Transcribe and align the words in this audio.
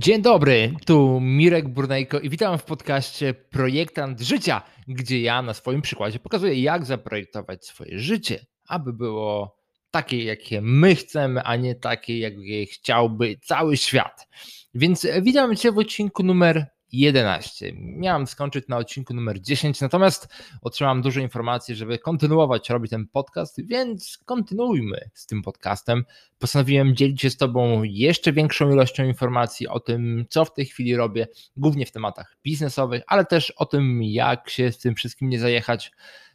Dzień 0.00 0.22
dobry, 0.22 0.74
tu 0.86 1.20
Mirek 1.20 1.68
Burnejko 1.68 2.20
i 2.20 2.30
witam 2.30 2.58
w 2.58 2.64
podcaście 2.64 3.34
Projektant 3.34 4.20
Życia, 4.20 4.62
gdzie 4.88 5.20
ja 5.20 5.42
na 5.42 5.54
swoim 5.54 5.82
przykładzie 5.82 6.18
pokazuję, 6.18 6.62
jak 6.62 6.84
zaprojektować 6.84 7.66
swoje 7.66 7.98
życie, 7.98 8.46
aby 8.68 8.92
było 8.92 9.56
takie, 9.90 10.24
jakie 10.24 10.60
my 10.60 10.94
chcemy, 10.94 11.42
a 11.42 11.56
nie 11.56 11.74
takie, 11.74 12.18
jakie 12.18 12.66
chciałby 12.66 13.36
cały 13.42 13.76
świat. 13.76 14.28
Więc 14.74 15.06
witam 15.22 15.56
Cię 15.56 15.72
w 15.72 15.78
odcinku 15.78 16.22
numer 16.22 16.66
11. 16.92 17.72
Miałem 17.76 18.26
skończyć 18.26 18.68
na 18.68 18.76
odcinku 18.76 19.14
numer 19.14 19.40
10, 19.40 19.80
natomiast 19.80 20.28
otrzymałem 20.62 21.02
dużo 21.02 21.20
informacji, 21.20 21.74
żeby 21.74 21.98
kontynuować 21.98 22.70
robić 22.70 22.90
ten 22.90 23.06
podcast, 23.06 23.66
więc 23.66 24.18
kontynuujmy 24.24 25.10
z 25.14 25.26
tym 25.26 25.42
podcastem. 25.42 26.04
Postanowiłem 26.38 26.96
dzielić 26.96 27.20
się 27.20 27.30
z 27.30 27.36
Tobą 27.36 27.82
jeszcze 27.82 28.32
większą 28.32 28.70
ilością 28.72 29.04
informacji 29.04 29.68
o 29.68 29.80
tym, 29.80 30.24
co 30.30 30.44
w 30.44 30.54
tej 30.54 30.66
chwili 30.66 30.96
robię, 30.96 31.28
głównie 31.56 31.86
w 31.86 31.92
tematach 31.92 32.36
biznesowych, 32.44 33.02
ale 33.06 33.24
też 33.24 33.50
o 33.50 33.66
tym, 33.66 34.02
jak 34.02 34.50
się 34.50 34.72
z 34.72 34.78
tym 34.78 34.94
wszystkim 34.94 35.28
nie 35.28 35.38
zajechać, 35.38 35.92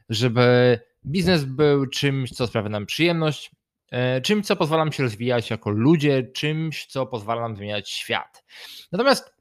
żeby 0.10 0.80
biznes 1.06 1.44
był 1.44 1.86
czymś, 1.86 2.32
co 2.32 2.48
sprawia 2.48 2.70
nam 2.70 2.86
przyjemność, 2.86 3.52
e, 3.92 4.22
czymś, 4.22 4.46
co 4.46 4.56
pozwala 4.56 4.86
nam 4.86 4.94
się 4.94 5.04
rozwijać 5.04 5.50
jako 5.50 5.70
ludzie, 5.70 6.24
czymś, 6.24 6.86
co 6.86 7.06
pozwala 7.06 7.42
nam 7.42 7.56
zmieniać 7.56 7.90
świat. 7.90 8.44
Natomiast 8.92 9.35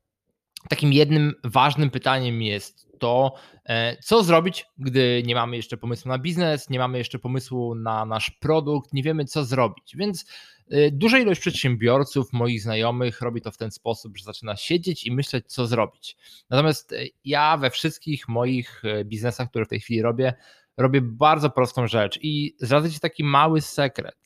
takim 0.69 0.93
jednym 0.93 1.35
ważnym 1.45 1.91
pytaniem 1.91 2.43
jest 2.43 2.99
to, 2.99 3.35
e, 3.65 3.97
co 4.03 4.25
zrobić, 4.25 4.67
gdy 4.79 5.23
nie 5.27 5.35
mamy 5.35 5.57
jeszcze 5.57 5.77
pomysłu 5.77 6.09
na 6.09 6.19
biznes, 6.19 6.71
nie 6.71 6.79
mamy 6.79 6.99
jeszcze 6.99 7.19
pomysłu 7.19 7.75
na 7.75 8.05
nasz 8.05 8.31
produkt, 8.31 8.93
nie 8.93 9.03
wiemy, 9.03 9.25
co 9.25 9.45
zrobić. 9.45 9.97
Więc 9.97 10.27
e, 10.71 10.91
duża 10.91 11.19
ilość 11.19 11.41
przedsiębiorców, 11.41 12.33
moich 12.33 12.63
znajomych, 12.63 13.21
robi 13.21 13.41
to 13.41 13.51
w 13.51 13.57
ten 13.57 13.71
sposób, 13.71 14.19
że 14.19 14.25
zaczyna 14.25 14.57
siedzieć 14.57 15.07
i 15.07 15.13
myśleć, 15.13 15.47
co 15.47 15.67
zrobić. 15.67 16.17
Natomiast 16.51 16.93
e, 16.93 16.97
ja 17.25 17.57
we 17.57 17.71
wszystkich 17.71 18.29
moich 18.29 18.83
biznesach, 19.05 19.51
które 19.51 19.65
w 19.65 19.69
tej 19.69 19.81
chwili 19.81 20.03
robię, 20.03 20.35
robię 20.77 21.01
bardzo 21.01 21.51
prostą 21.51 21.89
rzecz 21.89 22.19
i 22.23 22.57
zdradzę 22.59 22.91
Ci 22.91 23.01
taki 23.01 23.25
mały 23.25 23.61
sekret. 23.61 24.24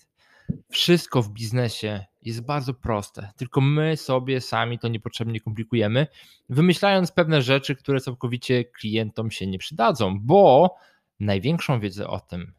Wszystko 0.70 1.22
w 1.22 1.30
biznesie 1.30 2.04
jest 2.22 2.46
bardzo 2.46 2.74
proste, 2.74 3.30
tylko 3.36 3.60
my 3.60 3.96
sobie 3.96 4.41
sami 4.41 4.78
to 4.78 4.88
niepotrzebnie 4.88 5.40
komplikujemy, 5.40 6.06
wymyślając 6.48 7.12
pewne 7.12 7.42
rzeczy, 7.42 7.77
które 7.77 8.00
całkowicie 8.00 8.64
klientom 8.64 9.30
się 9.30 9.46
nie 9.46 9.58
przydadzą, 9.58 10.20
bo 10.20 10.74
największą 11.20 11.80
wiedzę 11.80 12.08
o 12.08 12.20
tym, 12.20 12.55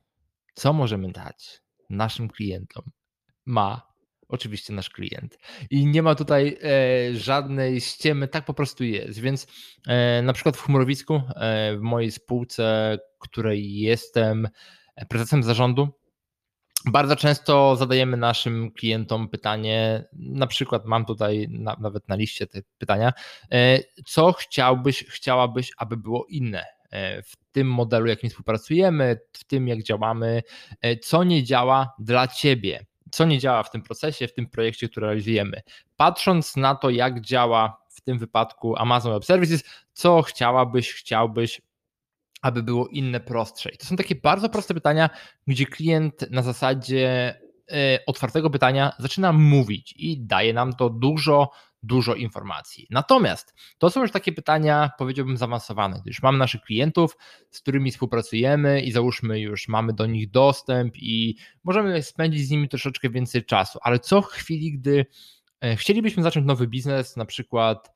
co 0.54 0.74
możemy 0.74 1.12
dać 1.12 1.62
naszym 1.90 2.30
klientom, 2.30 2.84
ma 3.46 3.90
oczywiście 4.28 4.74
nasz 4.74 4.90
klient. 4.90 5.38
I 5.70 5.86
nie 5.86 6.04
ma 6.04 6.16
tutaj 6.16 6.58
e, 6.64 7.16
żadnej 7.16 7.82
ściemy, 7.82 8.28
tak 8.28 8.46
po 8.46 8.54
prostu 8.54 8.84
jest. 8.84 9.20
Więc 9.20 9.48
e, 9.88 10.22
na 10.22 10.34
przykład 10.34 10.58
w 10.58 10.62
Chmurowisku, 10.62 11.22
e, 11.36 11.78
w 11.78 11.82
mojej 11.82 12.12
spółce, 12.12 12.98
której 13.20 13.76
jestem 13.76 14.48
prezesem 15.10 15.44
zarządu, 15.44 15.99
bardzo 16.86 17.16
często 17.16 17.76
zadajemy 17.76 18.18
naszym 18.18 18.72
klientom 18.72 19.30
pytanie, 19.30 20.06
na 20.14 20.48
przykład 20.48 20.86
mam 20.86 21.06
tutaj 21.06 21.48
na, 21.50 21.78
nawet 21.80 22.08
na 22.08 22.16
liście 22.16 22.48
te 22.48 22.62
pytania, 22.78 23.14
e, 23.52 23.80
co 24.06 24.32
chciałbyś, 24.32 25.06
chciałabyś, 25.06 25.72
aby 25.78 25.98
było 25.98 26.26
inne 26.30 26.66
e, 26.92 27.22
w 27.22 27.36
tym 27.52 27.72
modelu, 27.72 28.06
jakim 28.06 28.30
współpracujemy, 28.30 29.20
w 29.34 29.44
tym, 29.44 29.68
jak 29.68 29.84
działamy, 29.84 30.44
e, 30.82 30.98
co 30.98 31.24
nie 31.24 31.44
działa 31.44 31.94
dla 32.00 32.28
ciebie, 32.28 32.86
co 33.12 33.26
nie 33.26 33.40
działa 33.40 33.64
w 33.64 33.72
tym 33.72 33.82
procesie, 33.82 34.28
w 34.28 34.34
tym 34.34 34.50
projekcie, 34.50 34.90
który 34.90 35.06
realizujemy. 35.06 35.62
Patrząc 35.98 36.56
na 36.56 36.76
to, 36.76 36.90
jak 36.90 37.22
działa 37.22 37.78
w 37.90 38.02
tym 38.02 38.20
wypadku 38.20 38.78
Amazon 38.78 39.14
Web 39.14 39.26
Services, 39.26 39.64
co 39.94 40.22
chciałabyś, 40.22 40.94
chciałbyś, 40.94 41.62
aby 42.42 42.64
było 42.64 42.88
inne, 42.88 43.20
prostsze. 43.20 43.70
I 43.70 43.78
to 43.78 43.86
są 43.86 43.96
takie 43.96 44.16
bardzo 44.16 44.50
proste 44.50 44.74
pytania, 44.74 45.10
gdzie 45.48 45.66
klient 45.66 46.32
na 46.32 46.42
zasadzie 46.42 47.36
e, 47.72 48.00
otwartego 48.08 48.50
pytania 48.50 48.94
zaczyna 49.00 49.34
mówić 49.34 49.94
i 49.98 50.26
daje 50.26 50.54
nam 50.54 50.74
to 50.74 50.90
dużo, 50.90 51.52
dużo 51.84 52.16
informacji. 52.16 52.88
Natomiast 52.90 53.54
to 53.78 53.90
są 53.90 54.02
już 54.02 54.12
takie 54.12 54.32
pytania, 54.32 54.92
powiedziałbym, 54.98 55.38
zaawansowane, 55.38 56.02
gdyż 56.02 56.22
mamy 56.22 56.38
naszych 56.38 56.62
klientów, 56.62 57.18
z 57.50 57.62
którymi 57.62 57.92
współpracujemy 57.92 58.82
i 58.82 58.92
załóżmy 58.92 59.40
już 59.40 59.68
mamy 59.68 59.94
do 59.94 60.06
nich 60.06 60.32
dostęp 60.32 60.98
i 60.98 61.36
możemy 61.64 62.04
spędzić 62.04 62.48
z 62.48 62.50
nimi 62.50 62.70
troszeczkę 62.70 63.10
więcej 63.10 63.46
czasu, 63.46 63.80
ale 63.82 64.00
co 64.00 64.22
w 64.22 64.26
chwili, 64.26 64.72
gdy 64.80 65.06
e, 65.62 65.76
chcielibyśmy 65.76 66.24
zacząć 66.24 66.46
nowy 66.46 66.68
biznes, 66.68 67.18
na 67.18 67.26
przykład 67.26 67.92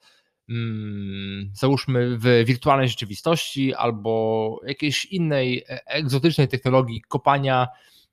załóżmy 1.54 2.18
w 2.18 2.44
wirtualnej 2.46 2.90
rzeczywistości 2.90 3.74
albo 3.74 4.59
jakiejś 4.68 5.06
innej 5.06 5.64
e, 5.70 5.86
egzotycznej 5.86 6.48
technologii 6.48 7.02
kopania 7.08 7.68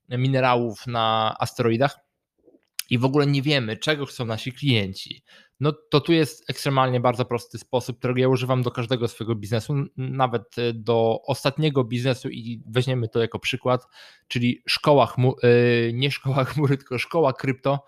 minerałów 0.08 0.86
na 0.86 1.36
asteroidach 1.38 1.98
i 2.90 2.98
w 2.98 3.04
ogóle 3.04 3.26
nie 3.26 3.42
wiemy, 3.42 3.76
czego 3.76 4.06
chcą 4.06 4.24
nasi 4.24 4.52
klienci, 4.52 5.22
no 5.60 5.72
to 5.90 6.00
tu 6.00 6.12
jest 6.12 6.50
ekstremalnie 6.50 7.00
bardzo 7.00 7.24
prosty 7.24 7.58
sposób, 7.58 7.98
którego 7.98 8.20
ja 8.20 8.28
używam 8.28 8.62
do 8.62 8.70
każdego 8.70 9.08
swojego 9.08 9.34
biznesu, 9.34 9.74
nawet 9.96 10.58
e, 10.58 10.72
do 10.72 11.20
ostatniego 11.26 11.84
biznesu 11.84 12.28
i 12.28 12.62
weźmiemy 12.66 13.08
to 13.08 13.20
jako 13.20 13.38
przykład, 13.38 13.86
czyli 14.28 14.62
szkoła 14.66 15.06
chmur, 15.06 15.34
e, 15.42 15.48
nie 15.92 16.10
szkoła 16.10 16.44
chmury, 16.44 16.76
tylko 16.78 16.98
szkoła 16.98 17.32
krypto, 17.32 17.84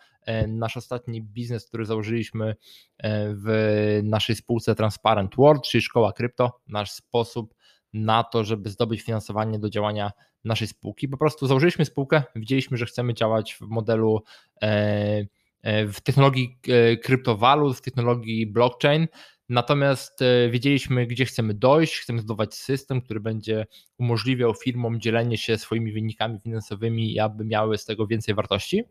nasz 0.49 0.77
ostatni 0.77 1.23
biznes, 1.23 1.67
który 1.67 1.85
założyliśmy 1.85 2.57
e, 2.99 3.35
w 3.35 4.01
naszej 4.05 4.37
spółce 4.37 4.75
Transparent 4.75 5.37
World, 5.37 5.63
czyli 5.63 5.83
szkoła 5.83 6.13
krypto, 6.13 6.61
nasz 6.67 6.91
sposób 6.91 7.55
na 7.93 8.25
to, 8.25 8.45
żeby 8.45 8.71
zdobyć 8.71 9.03
finansowanie 9.03 9.59
do 9.59 9.71
działania 9.71 10.13
naszej 10.45 10.69
spółki. 10.69 11.09
Po 11.09 11.17
prostu 11.17 11.47
założyliśmy 11.47 11.85
spółkę, 11.85 12.23
widzieliśmy, 12.37 12.77
że 12.77 12.87
chcemy 12.87 13.15
działać 13.15 13.55
w 13.55 13.61
modelu 13.61 14.23
e, 14.63 15.25
w 15.65 16.01
technologii 16.03 16.59
kryptowalut, 17.03 17.77
w 17.77 17.81
technologii 17.81 18.47
blockchain. 18.47 19.07
Natomiast 19.49 20.21
wiedzieliśmy, 20.51 21.07
gdzie 21.07 21.25
chcemy 21.25 21.55
dojść, 21.55 21.99
chcemy 21.99 22.19
zbudować 22.19 22.55
system, 22.55 23.01
który 23.01 23.21
będzie 23.21 23.67
umożliwiał 23.99 24.55
firmom 24.55 25.01
dzielenie 25.01 25.39
się 25.39 25.59
swoimi 25.59 25.93
wynikami 25.93 26.41
finansowymi, 26.41 27.19
aby 27.19 27.45
miały 27.45 27.79
z 27.79 27.85
tego 27.85 28.07
więcej 28.07 28.35
wartości. 28.35 28.85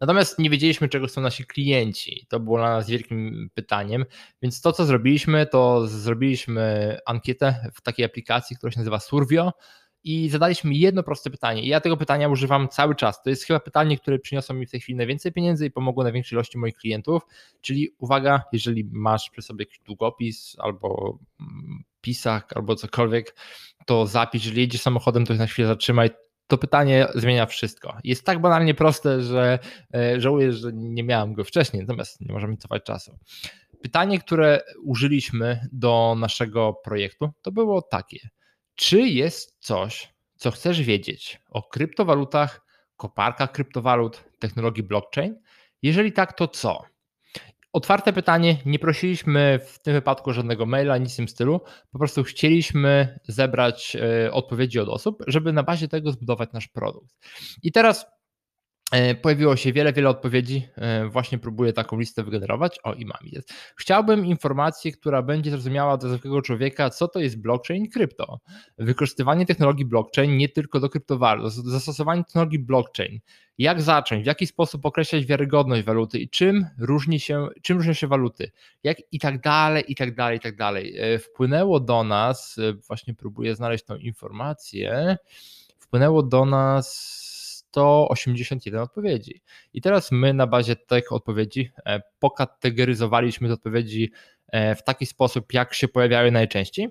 Natomiast 0.00 0.38
nie 0.38 0.50
wiedzieliśmy, 0.50 0.88
czego 0.88 1.06
chcą 1.06 1.20
nasi 1.20 1.44
klienci. 1.44 2.26
To 2.28 2.40
było 2.40 2.58
dla 2.58 2.70
nas 2.70 2.90
wielkim 2.90 3.50
pytaniem. 3.54 4.04
Więc 4.42 4.60
to, 4.60 4.72
co 4.72 4.86
zrobiliśmy, 4.86 5.46
to 5.46 5.86
zrobiliśmy 5.86 6.96
ankietę 7.06 7.70
w 7.74 7.80
takiej 7.80 8.04
aplikacji, 8.04 8.56
która 8.56 8.72
się 8.72 8.78
nazywa 8.78 9.00
Survio 9.00 9.52
i 10.06 10.28
zadaliśmy 10.28 10.74
jedno 10.74 11.02
proste 11.02 11.30
pytanie. 11.30 11.62
I 11.62 11.68
ja 11.68 11.80
tego 11.80 11.96
pytania 11.96 12.28
używam 12.28 12.68
cały 12.68 12.94
czas. 12.94 13.22
To 13.22 13.30
jest 13.30 13.44
chyba 13.44 13.60
pytanie, 13.60 13.98
które 13.98 14.18
przyniosło 14.18 14.54
mi 14.54 14.66
w 14.66 14.70
tej 14.70 14.80
chwili 14.80 14.96
najwięcej 14.96 15.32
pieniędzy 15.32 15.66
i 15.66 15.70
pomogło 15.70 16.02
największej 16.02 16.36
ilości 16.36 16.58
moich 16.58 16.74
klientów. 16.74 17.22
Czyli 17.60 17.90
uwaga, 17.98 18.42
jeżeli 18.52 18.84
masz 18.92 19.30
przy 19.30 19.42
sobie 19.42 19.62
jakiś 19.62 19.78
długopis 19.78 20.56
albo 20.58 21.18
mm, 21.40 21.84
pisak 22.00 22.56
albo 22.56 22.76
cokolwiek, 22.76 23.36
to 23.86 24.06
zapisz, 24.06 24.44
jeżeli 24.44 24.60
jedziesz 24.60 24.80
samochodem, 24.80 25.26
to 25.26 25.34
na 25.34 25.46
chwilę 25.46 25.68
zatrzymaj, 25.68 26.10
to 26.46 26.58
pytanie 26.58 27.06
zmienia 27.14 27.46
wszystko. 27.46 27.96
Jest 28.04 28.24
tak 28.24 28.40
banalnie 28.40 28.74
proste, 28.74 29.22
że 29.22 29.58
e, 29.94 30.20
żałuję, 30.20 30.52
że 30.52 30.70
nie 30.72 31.02
miałem 31.02 31.34
go 31.34 31.44
wcześniej, 31.44 31.82
natomiast 31.82 32.20
nie 32.20 32.32
możemy 32.32 32.56
cofać 32.56 32.82
czasu. 32.82 33.18
Pytanie, 33.82 34.18
które 34.18 34.60
użyliśmy 34.84 35.68
do 35.72 36.16
naszego 36.18 36.72
projektu, 36.84 37.30
to 37.42 37.52
było 37.52 37.82
takie: 37.82 38.28
czy 38.74 39.00
jest 39.00 39.56
coś, 39.60 40.14
co 40.36 40.50
chcesz 40.50 40.82
wiedzieć 40.82 41.40
o 41.50 41.62
kryptowalutach, 41.62 42.60
koparkach 42.96 43.52
kryptowalut, 43.52 44.24
technologii 44.38 44.82
blockchain? 44.82 45.40
Jeżeli 45.82 46.12
tak, 46.12 46.32
to 46.32 46.48
co? 46.48 46.82
Otwarte 47.76 48.12
pytanie, 48.12 48.56
nie 48.66 48.78
prosiliśmy 48.78 49.60
w 49.66 49.78
tym 49.78 49.94
wypadku 49.94 50.32
żadnego 50.32 50.66
maila, 50.66 50.98
nic 50.98 51.12
w 51.12 51.16
tym 51.16 51.28
stylu. 51.28 51.60
Po 51.92 51.98
prostu 51.98 52.24
chcieliśmy 52.24 53.18
zebrać 53.28 53.96
e, 53.96 54.32
odpowiedzi 54.32 54.80
od 54.80 54.88
osób, 54.88 55.22
żeby 55.26 55.52
na 55.52 55.62
bazie 55.62 55.88
tego 55.88 56.12
zbudować 56.12 56.52
nasz 56.52 56.68
produkt. 56.68 57.14
I 57.62 57.72
teraz 57.72 58.06
pojawiło 59.22 59.56
się 59.56 59.72
wiele, 59.72 59.92
wiele 59.92 60.08
odpowiedzi. 60.08 60.68
E, 60.76 61.08
właśnie 61.08 61.38
próbuję 61.38 61.72
taką 61.72 61.98
listę 61.98 62.24
wygenerować. 62.24 62.78
O, 62.82 62.94
i 62.94 63.04
mam 63.04 63.18
jest. 63.22 63.52
Chciałbym 63.76 64.26
informację, 64.26 64.92
która 64.92 65.22
będzie 65.22 65.50
zrozumiała 65.50 65.96
dla 65.96 66.08
zwykłego 66.08 66.42
człowieka, 66.42 66.90
co 66.90 67.08
to 67.08 67.20
jest 67.20 67.40
blockchain 67.40 67.84
i 67.84 67.88
krypto. 67.88 68.40
Wykorzystywanie 68.78 69.46
technologii 69.46 69.84
blockchain 69.84 70.36
nie 70.36 70.48
tylko 70.48 70.80
do 70.80 70.88
kryptowalut, 70.88 71.52
zastosowanie 71.52 72.24
technologii 72.24 72.58
blockchain. 72.58 73.20
Jak 73.58 73.82
zacząć, 73.82 74.22
w 74.22 74.26
jaki 74.26 74.46
sposób 74.46 74.86
określać 74.86 75.26
wiarygodność 75.26 75.82
waluty 75.84 76.18
i 76.18 76.28
czym 76.28 76.66
różni 76.78 77.20
się, 77.20 77.48
czym 77.62 77.76
różnią 77.76 77.92
się 77.92 78.06
waluty, 78.06 78.50
jak 78.82 78.96
i 79.12 79.18
tak 79.18 79.40
dalej, 79.40 79.84
i 79.88 79.94
tak 79.94 80.14
dalej, 80.14 80.36
i 80.36 80.40
tak 80.40 80.56
dalej. 80.56 80.98
E, 80.98 81.18
wpłynęło 81.18 81.80
do 81.80 82.04
nas, 82.04 82.56
właśnie 82.86 83.14
próbuję 83.14 83.54
znaleźć 83.54 83.84
tą 83.84 83.96
informację, 83.96 85.16
wpłynęło 85.78 86.22
do 86.22 86.44
nas 86.44 87.35
181 87.70 88.80
odpowiedzi. 88.80 89.42
I 89.72 89.80
teraz 89.80 90.12
my 90.12 90.34
na 90.34 90.46
bazie 90.46 90.76
tych 90.76 91.12
odpowiedzi 91.12 91.70
pokategoryzowaliśmy 92.18 93.48
te 93.48 93.54
odpowiedzi 93.54 94.12
w 94.52 94.82
taki 94.84 95.06
sposób, 95.06 95.52
jak 95.52 95.74
się 95.74 95.88
pojawiały 95.88 96.30
najczęściej 96.30 96.88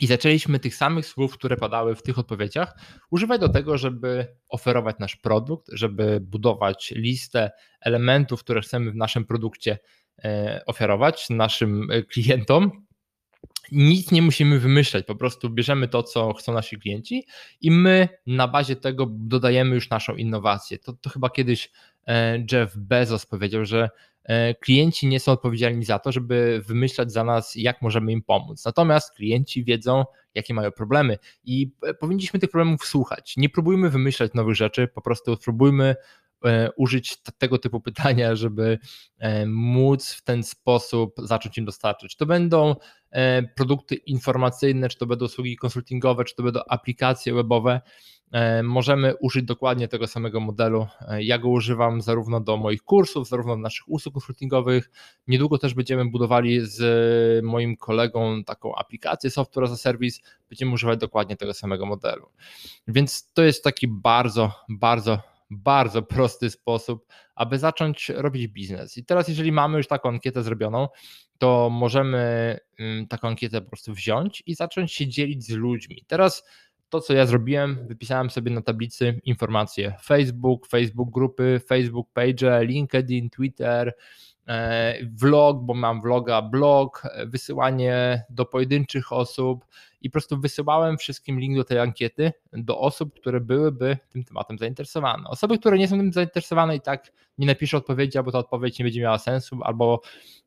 i 0.00 0.06
zaczęliśmy 0.06 0.58
tych 0.58 0.74
samych 0.74 1.06
słów, 1.06 1.34
które 1.34 1.56
padały 1.56 1.94
w 1.94 2.02
tych 2.02 2.18
odpowiedziach, 2.18 2.74
używać 3.10 3.40
do 3.40 3.48
tego, 3.48 3.78
żeby 3.78 4.36
oferować 4.48 4.96
nasz 4.98 5.16
produkt, 5.16 5.66
żeby 5.72 6.20
budować 6.20 6.92
listę 6.96 7.50
elementów, 7.80 8.40
które 8.40 8.60
chcemy 8.60 8.90
w 8.90 8.96
naszym 8.96 9.24
produkcie 9.24 9.78
e, 10.24 10.62
oferować 10.66 11.30
naszym 11.30 11.90
e, 11.90 12.02
klientom. 12.02 12.83
Nic 13.74 14.12
nie 14.12 14.22
musimy 14.22 14.58
wymyślać, 14.58 15.06
po 15.06 15.14
prostu 15.14 15.50
bierzemy 15.50 15.88
to, 15.88 16.02
co 16.02 16.32
chcą 16.32 16.52
nasi 16.52 16.78
klienci 16.78 17.26
i 17.60 17.70
my 17.70 18.08
na 18.26 18.48
bazie 18.48 18.76
tego 18.76 19.06
dodajemy 19.10 19.74
już 19.74 19.90
naszą 19.90 20.16
innowację. 20.16 20.78
To, 20.78 20.92
to 20.92 21.10
chyba 21.10 21.30
kiedyś 21.30 21.70
e, 22.06 22.38
Jeff 22.52 22.76
Bezos 22.76 23.26
powiedział, 23.26 23.64
że 23.64 23.90
E, 24.24 24.54
klienci 24.54 25.06
nie 25.06 25.20
są 25.20 25.32
odpowiedzialni 25.32 25.84
za 25.84 25.98
to, 25.98 26.12
żeby 26.12 26.62
wymyślać 26.66 27.12
za 27.12 27.24
nas, 27.24 27.54
jak 27.56 27.82
możemy 27.82 28.12
im 28.12 28.22
pomóc. 28.22 28.64
Natomiast 28.64 29.14
klienci 29.14 29.64
wiedzą, 29.64 30.04
jakie 30.34 30.54
mają 30.54 30.72
problemy 30.72 31.18
i 31.44 31.70
e, 31.82 31.94
powinniśmy 31.94 32.40
tych 32.40 32.50
problemów 32.50 32.84
słuchać. 32.84 33.36
Nie 33.36 33.48
próbujmy 33.48 33.90
wymyślać 33.90 34.34
nowych 34.34 34.56
rzeczy, 34.56 34.88
po 34.88 35.02
prostu 35.02 35.36
spróbujmy 35.36 35.96
użyć 36.76 37.22
tego 37.38 37.58
typu 37.58 37.80
pytania, 37.80 38.36
żeby 38.36 38.78
móc 39.46 40.12
w 40.12 40.22
ten 40.22 40.42
sposób 40.42 41.14
zacząć 41.18 41.58
im 41.58 41.64
dostarczyć. 41.64 42.16
To 42.16 42.26
będą 42.26 42.76
produkty 43.56 43.94
informacyjne, 43.94 44.88
czy 44.88 44.98
to 44.98 45.06
będą 45.06 45.24
usługi 45.24 45.56
konsultingowe, 45.56 46.24
czy 46.24 46.34
to 46.34 46.42
będą 46.42 46.60
aplikacje 46.68 47.34
webowe. 47.34 47.80
E, 48.34 48.62
możemy 48.62 49.14
użyć 49.16 49.44
dokładnie 49.44 49.88
tego 49.88 50.06
samego 50.06 50.40
modelu. 50.40 50.86
E, 51.08 51.22
ja 51.22 51.38
go 51.38 51.48
używam 51.48 52.00
zarówno 52.00 52.40
do 52.40 52.56
moich 52.56 52.82
kursów, 52.82 53.28
zarówno 53.28 53.56
do 53.56 53.62
naszych 53.62 53.88
usług 53.88 54.14
konsultingowych. 54.14 54.90
Niedługo 55.26 55.58
też 55.58 55.74
będziemy 55.74 56.10
budowali 56.10 56.60
z 56.60 57.44
moim 57.44 57.76
kolegą 57.76 58.44
taką 58.44 58.74
aplikację 58.74 59.30
software 59.30 59.64
as 59.64 59.72
a 59.72 59.76
service. 59.76 60.20
Będziemy 60.48 60.72
używać 60.72 61.00
dokładnie 61.00 61.36
tego 61.36 61.54
samego 61.54 61.86
modelu. 61.86 62.28
Więc 62.88 63.32
to 63.32 63.42
jest 63.42 63.64
taki 63.64 63.88
bardzo, 63.88 64.52
bardzo, 64.68 65.33
bardzo 65.54 66.02
prosty 66.02 66.50
sposób, 66.50 67.06
aby 67.34 67.58
zacząć 67.58 68.08
robić 68.08 68.48
biznes. 68.48 68.96
I 68.96 69.04
teraz, 69.04 69.28
jeżeli 69.28 69.52
mamy 69.52 69.78
już 69.78 69.86
taką 69.88 70.08
ankietę 70.08 70.42
zrobioną, 70.42 70.88
to 71.38 71.70
możemy 71.70 72.58
mm, 72.78 73.06
taką 73.06 73.28
ankietę 73.28 73.60
po 73.60 73.68
prostu 73.68 73.94
wziąć 73.94 74.42
i 74.46 74.54
zacząć 74.54 74.92
się 74.92 75.06
dzielić 75.06 75.46
z 75.46 75.50
ludźmi. 75.50 76.04
Teraz 76.06 76.44
to, 76.88 77.00
co 77.00 77.14
ja 77.14 77.26
zrobiłem, 77.26 77.86
wypisałem 77.86 78.30
sobie 78.30 78.50
na 78.50 78.62
tablicy 78.62 79.20
informacje 79.24 79.94
Facebook, 80.02 80.66
Facebook 80.66 81.10
grupy, 81.10 81.60
Facebook 81.68 82.08
page, 82.12 82.64
LinkedIn, 82.64 83.30
Twitter, 83.30 83.94
vlog, 85.02 85.62
bo 85.62 85.74
mam 85.74 86.02
vloga, 86.02 86.42
blog, 86.42 87.02
wysyłanie 87.26 88.24
do 88.30 88.44
pojedynczych 88.44 89.12
osób 89.12 89.64
i 90.00 90.10
po 90.10 90.12
prostu 90.12 90.40
wysyłałem 90.40 90.98
wszystkim 90.98 91.40
link 91.40 91.56
do 91.56 91.64
tej 91.64 91.78
ankiety 91.78 92.32
do 92.52 92.78
osób, 92.78 93.20
które 93.20 93.40
byłyby 93.40 93.98
tym 94.08 94.24
tematem 94.24 94.58
zainteresowane. 94.58 95.28
Osoby, 95.28 95.58
które 95.58 95.78
nie 95.78 95.88
są 95.88 95.96
tym 95.96 96.12
zainteresowane 96.12 96.76
i 96.76 96.80
tak 96.80 97.12
nie 97.38 97.46
napiszę 97.46 97.76
odpowiedzi, 97.76 98.18
albo 98.18 98.32
ta 98.32 98.38
odpowiedź 98.38 98.78
nie 98.78 98.84
będzie 98.84 99.00
miała 99.00 99.18
sensu, 99.18 99.58
albo 99.62 100.00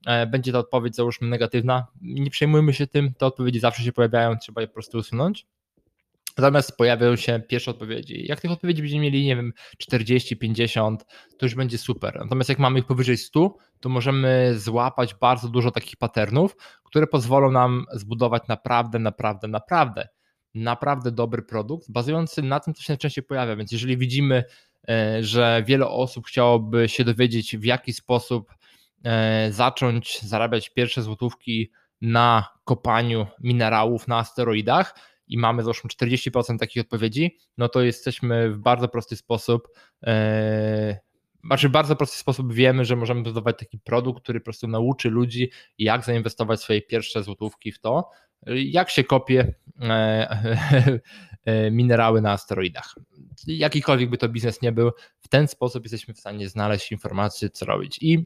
e, 0.06 0.28
będzie 0.28 0.52
ta 0.52 0.60
odpowiedź 0.60 0.96
załóżmy 0.96 1.28
negatywna. 1.28 1.88
Nie 2.02 2.30
przejmujmy 2.30 2.74
się 2.74 2.88
tym, 2.88 3.14
te 3.14 3.26
odpowiedzi 3.26 3.60
zawsze 3.60 3.84
się 3.84 3.92
pojawiają, 3.92 4.38
trzeba 4.38 4.62
je 4.62 4.68
po 4.68 4.74
prostu 4.74 4.98
usunąć. 4.98 5.46
Natomiast 6.38 6.78
pojawią 6.78 7.16
się 7.16 7.42
pierwsze 7.48 7.72
odpowiedzi. 7.72 8.26
Jak 8.28 8.42
tych 8.42 8.52
odpowiedzi 8.52 8.82
będziemy 8.82 9.04
mieli, 9.04 9.26
nie 9.26 9.36
wiem, 9.36 9.54
40, 9.78 10.38
50, 10.38 11.06
to 11.38 11.46
już 11.46 11.56
będzie 11.56 11.78
super. 11.78 12.20
Natomiast 12.20 12.50
jak 12.50 12.60
mamy 12.60 12.80
ich 12.80 12.86
powyżej 12.86 13.18
100, 13.18 13.56
to 13.80 13.90
możemy 13.90 14.54
złapać 14.58 15.16
bardzo 15.16 15.50
dużo 15.50 15.72
takich 15.72 15.96
patternów, 15.98 16.56
które 16.84 17.08
pozwolą 17.08 17.52
nam 17.52 17.86
zbudować 17.94 18.44
naprawdę, 18.48 19.00
naprawdę, 19.00 19.48
naprawdę, 19.48 20.08
naprawdę 20.56 21.12
dobry 21.12 21.42
produkt, 21.42 21.92
bazujący 21.92 22.42
na 22.42 22.60
tym, 22.60 22.74
co 22.74 22.82
się 22.84 22.94
najczęściej 22.94 23.24
pojawia. 23.24 23.56
Więc 23.56 23.72
jeżeli 23.72 23.98
widzimy, 23.98 24.44
e, 24.90 25.24
że 25.24 25.64
wiele 25.66 25.88
osób 25.88 26.28
chciałoby 26.28 26.90
się 26.90 27.04
dowiedzieć, 27.04 27.58
w 27.58 27.64
jaki 27.64 27.94
sposób 27.94 28.54
e, 29.04 29.52
zacząć 29.52 30.22
zarabiać 30.22 30.70
pierwsze 30.70 31.02
złotówki 31.02 31.72
na 32.02 32.48
kopaniu 32.64 33.28
minerałów 33.40 34.08
na 34.08 34.18
asteroidach, 34.18 34.96
i 35.28 35.38
mamy 35.38 35.64
załóżmy 35.64 35.90
40% 35.90 36.58
takich 36.58 36.82
odpowiedzi, 36.82 37.38
no 37.58 37.70
to 37.70 37.82
jesteśmy 37.82 38.52
w 38.52 38.58
bardzo 38.58 38.88
prosty 38.88 39.16
sposób, 39.16 39.68
e, 40.04 41.00
znaczy 41.44 41.70
w 41.70 41.72
bardzo 41.72 41.96
prosty 41.96 42.18
sposób 42.18 42.54
wiemy, 42.54 42.86
że 42.86 42.96
możemy 42.96 43.24
budować 43.24 43.60
taki 43.60 43.80
produkt, 43.80 44.24
który 44.24 44.40
po 44.40 44.44
prostu 44.44 44.68
nauczy 44.68 45.10
ludzi, 45.10 45.52
jak 45.78 46.06
zainwestować 46.06 46.62
swoje 46.62 46.82
pierwsze 46.82 47.24
złotówki 47.24 47.72
w 47.72 47.80
to, 47.80 48.10
jak 48.46 48.90
się 48.90 49.04
kopie 49.04 49.54
e, 49.82 49.90
e, 51.46 51.72
minerały 51.72 52.22
na 52.22 52.32
asteroidach. 52.32 52.96
Jakikolwiek 53.48 54.10
by 54.10 54.18
to 54.18 54.30
biznes 54.30 54.62
nie 54.62 54.72
był, 54.72 54.92
w 55.20 55.28
ten 55.28 55.48
sposób 55.48 55.84
jesteśmy 55.84 56.14
w 56.14 56.20
stanie 56.20 56.50
znaleźć 56.50 56.92
informacje, 56.92 57.50
co 57.50 57.66
robić. 57.66 57.98
I 58.02 58.26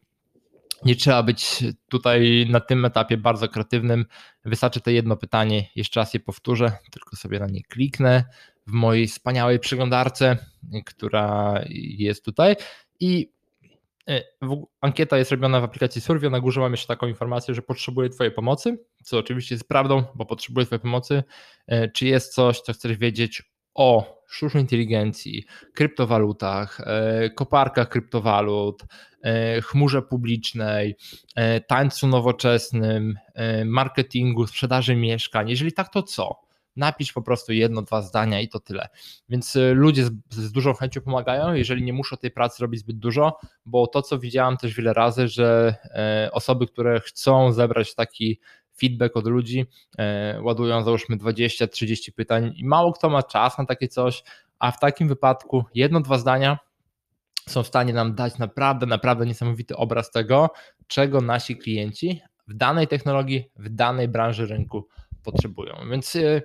nie 0.85 0.95
trzeba 0.95 1.23
być 1.23 1.63
tutaj 1.89 2.47
na 2.49 2.59
tym 2.59 2.85
etapie 2.85 3.17
bardzo 3.17 3.47
kreatywnym. 3.47 4.05
Wystarczy 4.45 4.81
to 4.81 4.89
jedno 4.89 5.17
pytanie, 5.17 5.65
jeszcze 5.75 5.99
raz 5.99 6.13
je 6.13 6.19
powtórzę, 6.19 6.71
tylko 6.91 7.15
sobie 7.15 7.39
na 7.39 7.47
nie 7.47 7.63
kliknę 7.63 8.23
w 8.67 8.71
mojej 8.71 9.07
wspaniałej 9.07 9.59
przeglądarce, 9.59 10.37
która 10.85 11.61
jest 11.69 12.25
tutaj. 12.25 12.55
I 12.99 13.33
e, 14.09 14.21
ankieta 14.81 15.17
jest 15.17 15.31
robiona 15.31 15.61
w 15.61 15.63
aplikacji 15.63 16.01
Survio. 16.01 16.29
Na 16.29 16.39
górze 16.39 16.61
mam 16.61 16.71
jeszcze 16.71 16.87
taką 16.87 17.07
informację, 17.07 17.53
że 17.53 17.61
potrzebuję 17.61 18.09
Twojej 18.09 18.33
pomocy, 18.33 18.85
co 19.03 19.17
oczywiście 19.17 19.55
jest 19.55 19.67
prawdą, 19.67 20.03
bo 20.15 20.25
potrzebuję 20.25 20.65
Twojej 20.65 20.81
pomocy. 20.81 21.23
E, 21.67 21.89
czy 21.89 22.05
jest 22.05 22.33
coś, 22.33 22.61
co 22.61 22.73
chcesz 22.73 22.97
wiedzieć 22.97 23.50
o 23.73 24.21
sztucznej 24.31 24.63
inteligencji, 24.63 25.45
kryptowalutach, 25.73 26.79
e, 26.79 27.29
koparkach 27.29 27.89
kryptowalut, 27.89 28.83
e, 29.23 29.61
chmurze 29.61 30.01
publicznej, 30.01 30.95
e, 31.35 31.61
tańcu 31.61 32.07
nowoczesnym, 32.07 33.19
marketingu, 33.65 34.47
sprzedaży 34.47 34.95
mieszkań. 34.95 35.49
Jeżeli 35.49 35.73
tak, 35.73 35.89
to 35.89 36.03
co? 36.03 36.41
Napisz 36.75 37.13
po 37.13 37.21
prostu 37.21 37.53
jedno, 37.53 37.81
dwa 37.81 38.01
zdania 38.01 38.41
i 38.41 38.49
to 38.49 38.59
tyle. 38.59 38.89
Więc 39.29 39.57
ludzie 39.73 40.05
z, 40.05 40.11
z, 40.29 40.51
dużą 40.51 40.73
chęcią 40.73 41.01
pomagają, 41.01 41.53
jeżeli 41.53 41.83
nie 41.83 41.93
muszą 41.93 42.17
tej 42.17 42.31
pracy 42.31 42.61
robić 42.61 42.79
zbyt 42.79 42.97
dużo, 42.97 43.39
bo 43.65 43.87
to, 43.87 44.01
co 44.01 44.19
widziałem 44.19 44.57
też 44.57 44.73
wiele 44.75 44.93
razy, 44.93 45.27
że 45.27 45.75
osoby, 46.31 46.67
które 46.67 46.99
chcą 46.99 47.51
zebrać 47.51 47.95
taki 47.95 48.39
feedback 48.79 49.17
od 49.17 49.27
ludzi, 49.27 49.65
e, 49.97 50.41
ładują 50.41 50.83
załóżmy 50.83 51.17
20-30 51.17 52.11
pytań 52.11 52.53
i 52.55 52.65
mało 52.65 52.93
kto 52.93 53.09
ma 53.09 53.23
czas 53.23 53.57
na 53.57 53.65
takie 53.65 53.87
coś, 53.87 54.23
a 54.59 54.71
w 54.71 54.79
takim 54.79 55.07
wypadku 55.07 55.65
jedno, 55.73 56.01
dwa 56.01 56.17
zdania 56.17 56.57
są 57.49 57.63
w 57.63 57.67
stanie 57.67 57.93
nam 57.93 58.15
dać 58.15 58.37
naprawdę, 58.37 58.85
naprawdę 58.85 59.25
niesamowity 59.25 59.75
obraz 59.75 60.11
tego, 60.11 60.49
czego 60.87 61.21
nasi 61.21 61.57
klienci 61.57 62.21
w 62.47 62.53
danej 62.53 62.87
technologii, 62.87 63.51
w 63.55 63.69
danej 63.69 64.07
branży 64.07 64.45
rynku 64.45 64.87
potrzebują. 65.23 65.75
Więc 65.91 66.15
e, 66.15 66.41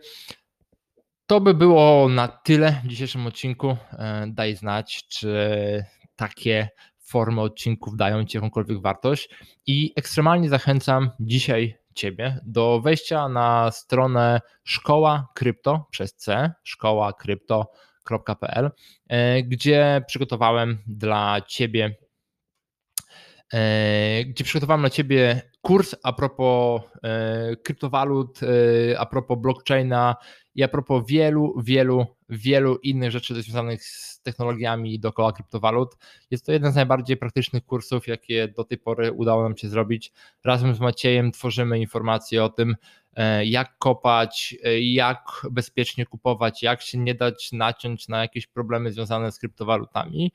to 1.27 1.41
by 1.41 1.55
było 1.55 2.09
na 2.09 2.29
tyle 2.29 2.81
w 2.85 2.89
dzisiejszym 2.89 3.27
odcinku. 3.27 3.77
E, 3.93 4.27
daj 4.29 4.57
znać, 4.57 5.07
czy 5.09 5.85
takie 6.17 6.69
formy 6.99 7.41
odcinków 7.41 7.97
dają 7.97 8.25
Ci 8.25 8.37
jakąkolwiek 8.37 8.81
wartość 8.81 9.29
i 9.67 9.93
ekstremalnie 9.97 10.49
zachęcam 10.49 11.11
dzisiaj 11.21 11.79
Ciebie 11.97 12.41
do 12.47 12.81
wejścia 12.81 13.29
na 13.29 13.71
stronę 13.71 14.41
szkoła 14.65 15.29
krypto 15.35 15.87
przez 15.91 16.15
C, 16.15 16.53
szkoła 16.63 17.13
krypto.pl, 17.13 18.71
e, 19.09 19.43
gdzie 19.43 20.03
przygotowałem 20.07 20.79
dla 20.87 21.41
Ciebie 21.47 21.97
e, 23.53 24.25
gdzie 24.25 24.45
przygotowałem 24.45 24.81
dla 24.81 24.91
Ciebie 24.91 25.43
kurs 25.61 25.95
a 26.03 26.13
propos 26.13 26.83
e, 27.03 27.57
kryptowalut, 27.57 28.41
a 28.99 29.07
propos 29.07 29.39
blockchaina 29.39 30.17
i 30.55 30.63
a 30.63 30.69
propos 30.69 31.03
wielu, 31.07 31.61
wielu, 31.63 32.07
wielu 32.29 32.77
innych 32.77 33.11
rzeczy 33.11 33.43
związanych 33.43 33.85
z 33.85 34.16
technologiami 34.27 35.01
dookoła 35.01 35.33
kryptowalut. 35.33 35.97
Jest 36.31 36.47
to 36.47 36.53
jeden 36.53 36.73
z 36.73 36.75
najbardziej 36.75 37.17
praktycznych 37.17 37.65
kursów, 37.65 38.09
jakie 38.09 38.49
do 38.49 38.65
tej 38.65 38.79
pory 38.79 39.13
udało 39.13 39.43
nam 39.43 39.57
się 39.57 39.69
zrobić. 39.69 40.13
Razem 40.45 40.75
z 40.75 40.81
Maciejem 40.81 41.33
tworzymy 41.33 41.79
informacje 41.79 42.45
o 42.45 42.49
tym, 42.49 42.77
e, 43.17 43.45
jak 43.45 43.79
kopać, 43.79 44.57
e, 44.65 44.81
jak 44.81 45.47
bezpiecznie 45.51 46.07
kupować, 46.07 46.63
jak 46.63 46.83
się 46.83 46.99
nie 46.99 47.15
dać 47.15 47.53
naciąć 47.53 48.09
na 48.09 48.21
jakieś 48.21 48.47
problemy 48.47 48.93
związane 48.93 49.33
z 49.33 49.39
kryptowalutami. 49.39 50.33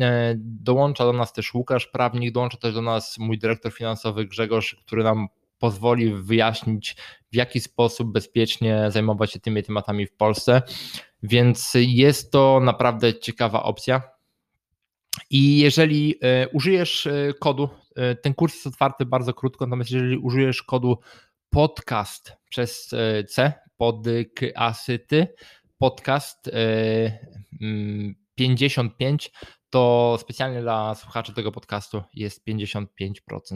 E, 0.00 0.34
dołącza 0.38 1.04
do 1.04 1.12
nas 1.12 1.32
też 1.32 1.54
Łukasz, 1.54 1.86
prawnik, 1.86 2.32
dołącza 2.32 2.58
też 2.58 2.74
do 2.74 2.82
nas 2.82 3.18
mój 3.18 3.38
dyrektor 3.38 3.72
finansowy 3.72 4.26
Grzegorz, 4.26 4.76
który 4.86 5.04
nam 5.04 5.28
pozwoli 5.62 6.14
wyjaśnić, 6.14 6.96
w 7.32 7.36
jaki 7.36 7.60
sposób 7.60 8.12
bezpiecznie 8.12 8.84
zajmować 8.88 9.32
się 9.32 9.40
tymi 9.40 9.62
tematami 9.62 10.06
w 10.06 10.12
Polsce. 10.12 10.62
Więc 11.22 11.72
jest 11.74 12.32
to 12.32 12.60
naprawdę 12.60 13.18
ciekawa 13.20 13.62
opcja. 13.62 14.02
I 15.30 15.58
jeżeli 15.58 16.14
użyjesz 16.52 17.08
kodu, 17.40 17.68
ten 18.22 18.34
kurs 18.34 18.54
jest 18.54 18.66
otwarty 18.66 19.06
bardzo 19.06 19.34
krótko, 19.34 19.66
natomiast 19.66 19.90
jeżeli 19.90 20.16
użyjesz 20.16 20.62
kodu 20.62 20.98
podcast 21.50 22.32
przez 22.50 22.90
C, 23.28 23.52
podkasyty, 23.76 25.26
podcast 25.78 26.50
55, 28.34 29.30
to 29.72 30.16
specjalnie 30.20 30.60
dla 30.60 30.94
słuchaczy 30.94 31.34
tego 31.34 31.52
podcastu 31.52 32.02
jest 32.14 32.46
55% 32.46 32.86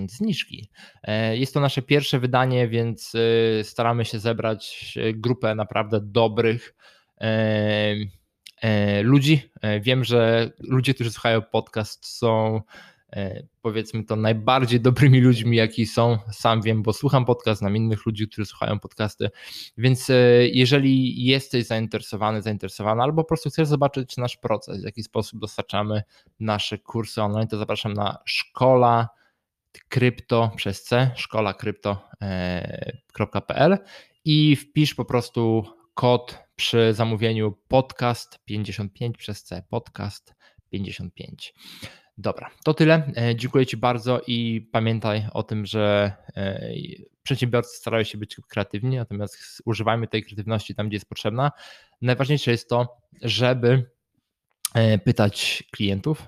zniżki. 0.09 0.71
E, 1.03 1.37
jest 1.37 1.55
to 1.55 1.61
nasze 1.61 1.83
pierwsze 1.83 2.19
wydanie, 2.19 2.69
więc 2.69 3.13
e, 3.61 3.65
staramy 3.65 4.05
się 4.05 4.19
zebrać 4.19 4.95
grupę 5.15 5.55
naprawdę 5.55 6.01
dobrych 6.03 6.75
e, 6.75 6.96
ludzi. 9.03 9.51
Wiem, 9.81 10.05
że 10.05 10.51
ludzie, 10.59 10.95
którzy 10.95 11.11
słuchają 11.11 11.43
podcast 11.43 12.07
są 12.07 12.63
E, 13.13 13.43
powiedzmy 13.63 14.05
to 14.05 14.17
najbardziej 14.17 14.81
dobrymi 14.81 15.21
ludźmi, 15.21 15.57
jaki 15.57 15.87
są. 15.87 16.19
Sam 16.33 16.63
wiem, 16.63 16.83
bo 16.83 16.93
słucham 16.93 17.25
podcast, 17.25 17.59
znam 17.59 17.77
innych 17.77 18.07
ludzi, 18.07 18.29
którzy 18.29 18.47
słuchają 18.47 18.79
podcasty, 18.79 19.31
więc 19.79 20.11
e, 20.11 20.15
jeżeli 20.49 21.25
jesteś 21.25 21.67
zainteresowany, 21.67 22.43
zainteresowana, 22.43 23.03
albo 23.03 23.23
po 23.23 23.29
prostu 23.29 23.51
chcesz 23.51 23.69
zobaczyć 23.69 24.17
nasz 24.17 24.37
proces, 24.37 24.81
w 24.81 24.85
jaki 24.85 25.03
sposób 25.03 25.41
dostarczamy 25.41 26.03
nasze 26.41 26.79
kursy 26.79 27.23
online, 27.23 27.49
to 27.49 27.59
zapraszam 27.59 27.93
na 27.93 28.19
szkola 28.25 29.09
krypto 29.89 30.51
przez 30.57 30.83
C, 30.83 31.11
szkola 31.17 31.55
krypto.pl 31.55 33.73
e, 33.73 33.79
i 34.25 34.57
wpisz 34.57 34.95
po 34.95 35.05
prostu 35.05 35.65
kod 35.97 36.39
przy 36.57 36.95
zamówieniu 36.95 37.59
podcast 37.69 38.45
55 38.45 39.17
przez 39.17 39.45
C, 39.45 39.63
podcast 39.69 40.35
55. 40.71 41.55
Dobra, 42.19 42.51
to 42.65 42.75
tyle. 42.75 43.13
E, 43.17 43.37
dziękuję 43.37 43.67
Ci 43.67 43.77
bardzo 43.77 44.21
i 44.27 44.69
pamiętaj 44.73 45.27
o 45.33 45.43
tym, 45.43 45.67
że 45.67 46.13
e, 46.37 46.71
przedsiębiorcy 47.23 47.77
starają 47.77 48.05
się 48.05 48.19
być 48.19 48.37
kreatywni, 48.49 48.97
natomiast 48.97 49.63
używajmy 49.65 50.09
tej 50.09 50.25
kreatywności 50.25 50.75
tam, 50.75 50.89
gdzie 50.89 50.97
jest 50.97 51.09
potrzebna. 51.09 51.53
Najważniejsze 52.03 52.51
jest 52.51 52.69
to, 52.69 52.97
żeby 53.23 53.91
e, 54.75 54.99
pytać 54.99 55.65
klientów, 55.73 56.27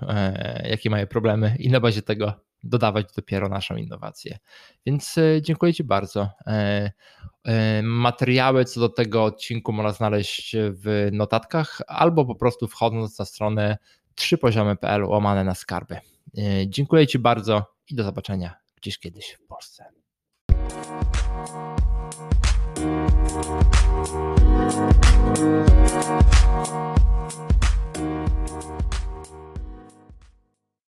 jakie 0.63 0.89
mają 0.89 1.07
problemy 1.07 1.55
i 1.59 1.69
na 1.69 1.79
bazie 1.79 2.01
tego 2.01 2.48
dodawać 2.63 3.05
dopiero 3.15 3.49
naszą 3.49 3.75
innowację. 3.75 4.37
Więc 4.85 5.15
dziękuję 5.41 5.73
Ci 5.73 5.83
bardzo. 5.83 6.29
Materiały 7.83 8.65
co 8.65 8.79
do 8.79 8.89
tego 8.89 9.23
odcinku 9.23 9.73
można 9.73 9.91
znaleźć 9.91 10.55
w 10.59 11.09
notatkach 11.11 11.81
albo 11.87 12.25
po 12.25 12.35
prostu 12.35 12.67
wchodząc 12.67 13.19
na 13.19 13.25
stronę 13.25 13.77
trzypoziomy.pl 14.15 15.03
łamane 15.03 15.43
na 15.43 15.55
skarby. 15.55 15.95
E, 15.95 16.01
dziękuję 16.67 17.07
Ci 17.07 17.19
bardzo 17.19 17.75
i 17.89 17.95
do 17.95 18.03
zobaczenia 18.03 18.55
gdzieś 18.75 18.99
kiedyś 18.99 19.37
w 19.43 19.47
Polsce. 19.47 19.85